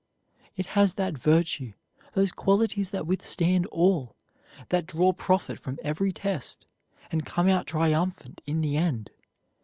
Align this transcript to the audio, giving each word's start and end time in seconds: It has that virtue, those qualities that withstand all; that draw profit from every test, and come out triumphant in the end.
It 0.55 0.65
has 0.73 0.95
that 0.95 1.15
virtue, 1.15 1.73
those 2.13 2.31
qualities 2.31 2.89
that 2.89 3.05
withstand 3.05 3.67
all; 3.67 4.15
that 4.69 4.87
draw 4.87 5.13
profit 5.13 5.59
from 5.59 5.77
every 5.83 6.11
test, 6.11 6.65
and 7.11 7.23
come 7.23 7.47
out 7.47 7.67
triumphant 7.67 8.41
in 8.47 8.61
the 8.61 8.77
end. 8.77 9.11